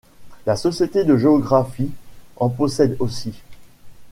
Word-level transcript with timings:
La 0.47 0.55
Société 0.55 1.03
de 1.03 1.15
géographie 1.15 1.91
en 2.37 2.49
possède 2.49 2.95
aussi. 2.97 3.39